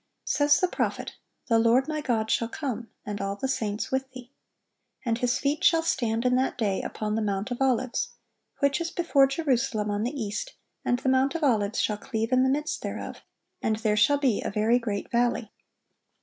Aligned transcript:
Says 0.25 0.59
the 0.59 0.67
prophet: 0.67 1.11
"The 1.47 1.59
Lord 1.59 1.87
my 1.87 2.01
God 2.01 2.31
shall 2.31 2.47
come, 2.47 2.89
and 3.05 3.21
all 3.21 3.35
the 3.35 3.47
saints 3.47 3.91
with 3.91 4.09
Thee." 4.11 4.31
"And 5.05 5.19
His 5.19 5.37
feet 5.37 5.63
shall 5.63 5.83
stand 5.83 6.25
in 6.25 6.35
that 6.37 6.57
day 6.57 6.81
upon 6.81 7.13
the 7.13 7.21
Mount 7.21 7.51
of 7.51 7.61
Olives, 7.61 8.13
which 8.61 8.81
is 8.81 8.89
before 8.89 9.27
Jerusalem 9.27 9.91
on 9.91 10.01
the 10.01 10.19
east, 10.19 10.55
and 10.83 10.97
the 10.97 11.09
Mount 11.09 11.35
of 11.35 11.43
Olives 11.43 11.79
shall 11.79 11.97
cleave 11.97 12.31
in 12.31 12.41
the 12.41 12.49
midst 12.49 12.81
thereof,... 12.81 13.21
and 13.61 13.75
there 13.75 13.95
shall 13.95 14.17
be 14.17 14.41
a 14.41 14.49
very 14.49 14.79
great 14.79 15.11
valley." 15.11 15.51